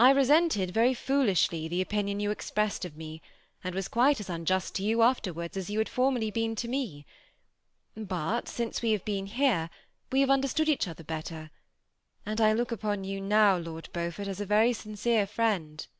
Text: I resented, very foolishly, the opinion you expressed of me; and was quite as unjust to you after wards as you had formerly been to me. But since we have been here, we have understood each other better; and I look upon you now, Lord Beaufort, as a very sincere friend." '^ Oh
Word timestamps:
I 0.00 0.10
resented, 0.10 0.72
very 0.72 0.92
foolishly, 0.92 1.68
the 1.68 1.80
opinion 1.80 2.18
you 2.18 2.32
expressed 2.32 2.84
of 2.84 2.96
me; 2.96 3.22
and 3.62 3.76
was 3.76 3.86
quite 3.86 4.18
as 4.18 4.28
unjust 4.28 4.74
to 4.74 4.82
you 4.82 5.02
after 5.02 5.32
wards 5.32 5.56
as 5.56 5.70
you 5.70 5.78
had 5.78 5.88
formerly 5.88 6.32
been 6.32 6.56
to 6.56 6.66
me. 6.66 7.06
But 7.96 8.48
since 8.48 8.82
we 8.82 8.90
have 8.90 9.04
been 9.04 9.26
here, 9.26 9.70
we 10.10 10.18
have 10.18 10.30
understood 10.30 10.68
each 10.68 10.88
other 10.88 11.04
better; 11.04 11.52
and 12.26 12.40
I 12.40 12.54
look 12.54 12.72
upon 12.72 13.04
you 13.04 13.20
now, 13.20 13.56
Lord 13.56 13.88
Beaufort, 13.92 14.26
as 14.26 14.40
a 14.40 14.46
very 14.46 14.72
sincere 14.72 15.28
friend." 15.28 15.78
'^ 15.78 15.86
Oh 15.86 15.90